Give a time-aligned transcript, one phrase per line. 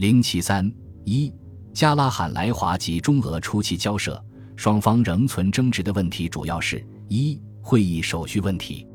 [0.00, 0.66] 零七三
[1.04, 1.30] 一，
[1.74, 4.18] 加拉罕来华及中俄初期交涉，
[4.56, 8.88] 双方仍存争执的问题主要是：一、会议手续问题。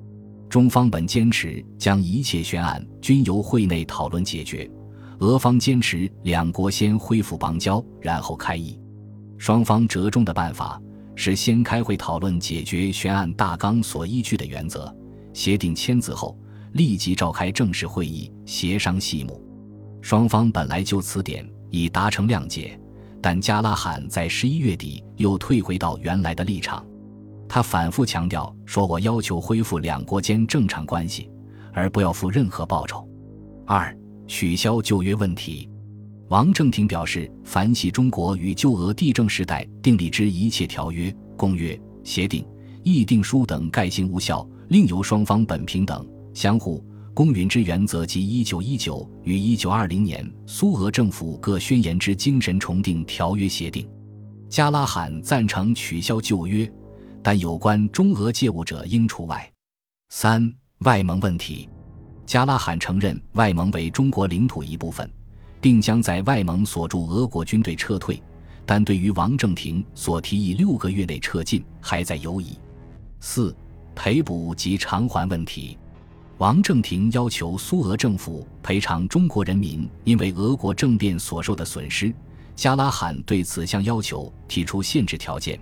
[0.50, 4.68] 中方本坚持将一切悬案均由会内讨论解决，
[5.20, 8.82] 俄方坚持两国先恢复邦交，然后开议。
[9.38, 10.82] 双方折中的办法
[11.16, 14.92] 是先开会讨论解决悬案大纲所依据的原则，
[15.36, 16.36] 协定签字后
[16.72, 19.40] 立即召开正式会议协商细目。
[20.06, 22.80] 双方本来就此点已达成谅解，
[23.20, 26.86] 但加拉罕在十一月底又退回到原来的立场。
[27.50, 31.28] 他反复强调说：“我要求恢复两国间正常关系，
[31.74, 33.04] 而不要付任何报酬。”
[33.66, 35.68] 二、取消旧约问题。
[36.28, 42.48] 王正廷表示，凡系中国与旧俄地政时代订立之一切条约、公约、协定、
[42.84, 46.86] 议定书等，概行无效，另由双方本平等、相互。
[47.16, 53.90] 公允之原则及一九一九与一九二零年苏俄政府各宣言之精神重订条约协定，
[54.50, 56.70] 加拉罕赞成取消旧约，
[57.24, 59.50] 但有关中俄借务者应除外。
[60.10, 61.70] 三外蒙问题，
[62.26, 65.10] 加拉罕承认外蒙为中国领土一部分，
[65.62, 68.22] 并将在外蒙所驻俄国军队撤退，
[68.66, 72.60] 但对于王正廷所提议六个月内撤进还在犹疑。
[73.22, 73.56] 四
[73.96, 75.78] 赔补及偿还问题。
[76.38, 82.14] 王正廷要求苏俄政府赔偿中国人民因为俄国政变所受的损失。
[82.56, 85.60] 加拉罕对此项要求提出限制条件，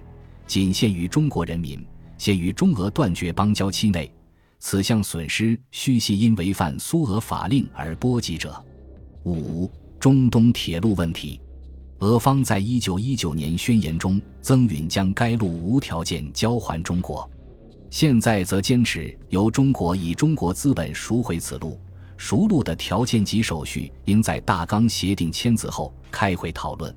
[0.47, 1.83] 仅限于中国人民，
[2.17, 4.11] 限于中俄断绝邦交期内。
[4.59, 8.63] 此项损失须系因违反苏俄法令而波及者。
[9.25, 11.39] 五、中东铁路问题，
[11.99, 17.29] 俄方在一九一九年宣言中增允将该路无条件交还中国。
[17.93, 21.79] 现在则坚持由中国以中国资本赎回此路，
[22.17, 26.91] 赎路的条件及手续应在大纲协定签字后开会讨论。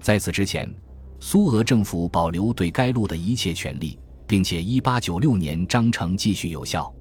[0.00, 0.72] 在此之前，
[1.18, 6.94] 苏俄政府保留对该路的一切权利，并且1896年章程继续有效。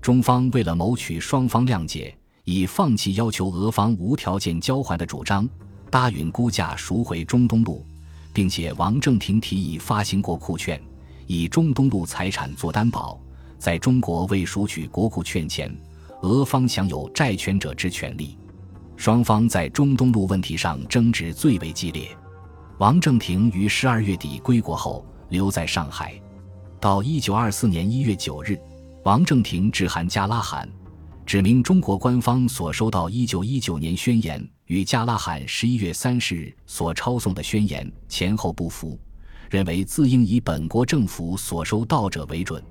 [0.00, 5.48] 中方为了谋取双方谅解，已放弃要求俄方无条件交还的主张，
[5.90, 7.84] 答允估价赎回中东路，
[8.32, 10.80] 并且王正廷提议发行国库券。
[11.26, 13.20] 以中东路财产做担保，
[13.58, 15.74] 在中国未赎取国库券前，
[16.22, 18.38] 俄方享有债权者之权利。
[18.96, 22.08] 双方在中东路问题上争执最为激烈。
[22.78, 26.18] 王正廷于十二月底归国后留在上海，
[26.80, 28.58] 到一九二四年一月九日，
[29.04, 30.68] 王正廷致函加拉罕，
[31.24, 38.98] 指明中国官方所收到一九一九年宣言与加拉罕十一月三十日所抄送的宣言前后不符。
[39.50, 42.62] 认为自应以本国政府所收到者为准，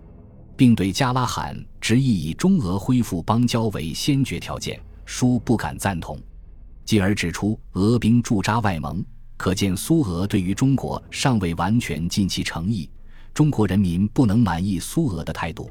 [0.55, 6.19] 并对加拉罕执意以中俄恢复邦交为先决条件，殊不敢赞同。
[6.83, 9.03] 继而指出，俄兵驻扎外蒙，
[9.37, 12.89] 可见苏俄对于中国尚未完全尽其诚意。
[13.33, 15.69] 中国人民不能满意苏俄的态度，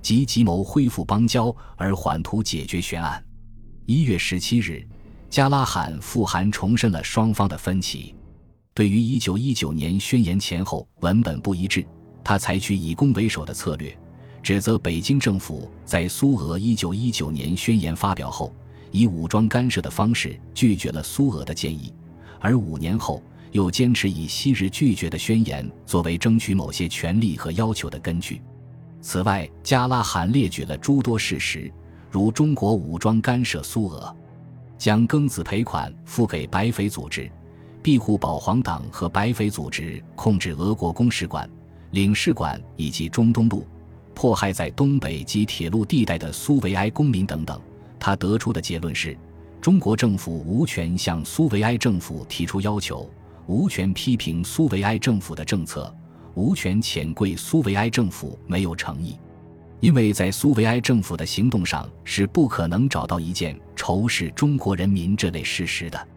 [0.00, 3.22] 即急谋恢复邦交而缓图解决悬案。
[3.86, 4.84] 一月十七日，
[5.28, 8.14] 加拉罕复函重申了双方的分歧。
[8.74, 11.86] 对于一九一九年宣言前后文本不一致，
[12.24, 13.96] 他采取以攻为守的策略，
[14.42, 18.52] 指责北京政府在苏俄一九一九年宣言发表后，
[18.90, 21.94] 以武装干涉的方式拒绝了苏俄的建议，
[22.40, 28.42] 而五年后又坚持以昔日拒绝的宣言作为争取某些权利和要求的根据。
[29.00, 31.72] 此外，加拉罕列举了诸多事实，
[32.10, 34.16] 如中国武装干涉苏俄，
[34.76, 37.30] 将庚子赔款付给白匪组织。
[37.84, 41.46] 庇护保皇党和白匪组织控制俄国公使馆、
[41.90, 43.66] 领事馆以及中东路，
[44.14, 47.60] 迫害在东北及铁路地带的苏维埃公民等等。
[48.00, 49.14] 他得出的结论是：
[49.60, 53.06] 中国政府无权向苏维埃政府提出要求，
[53.46, 55.94] 无权批评苏维埃政府的政策，
[56.32, 59.18] 无权谴贵苏维埃政府没有诚意，
[59.80, 66.08] 因为在苏维埃政府的行动上是不可能找到一件仇视中国人民这类事实的。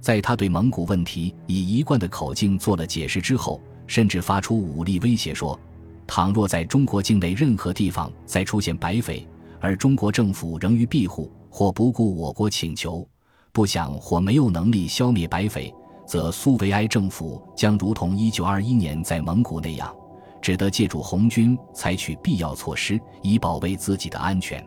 [0.00, 5.58] 在他对蒙古问题以一贯的口径做了解释之后，甚至发出武力威胁说
[6.06, 9.26] ：“倘若在中国境内任何地方再出现白匪，
[9.60, 13.06] 而中国政府仍予庇护或不顾我国请求，
[13.52, 15.74] 不想或没有能力消灭白匪，
[16.06, 19.92] 则苏维埃政府将如同1921年在蒙古那样，
[20.40, 24.64] 只得借助红军采取必要措施以保卫自己的安全。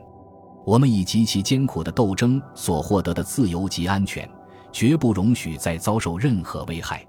[0.66, 4.30] 我们以极其艰苦的斗争所获得的自由及安全。”
[4.72, 7.06] 绝不容许再遭受任何危害。